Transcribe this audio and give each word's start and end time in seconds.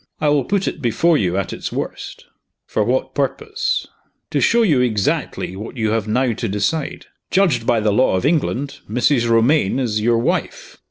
I 0.19 0.29
will 0.29 0.45
put 0.45 0.67
it 0.67 0.81
before 0.81 1.15
you 1.15 1.37
at 1.37 1.53
its 1.53 1.71
worst." 1.71 2.25
"For 2.65 2.83
what 2.83 3.13
purpose?" 3.13 3.85
"To 4.31 4.41
show 4.41 4.63
you 4.63 4.81
exactly 4.81 5.55
what 5.55 5.77
you 5.77 5.91
have 5.91 6.07
now 6.07 6.33
to 6.33 6.49
decide. 6.49 7.05
Judged 7.29 7.67
by 7.67 7.81
the 7.81 7.93
law 7.93 8.15
of 8.15 8.25
England, 8.25 8.79
Mrs. 8.89 9.29
Romayne 9.29 9.77
is 9.77 10.01
your 10.01 10.17
wife. 10.17 10.79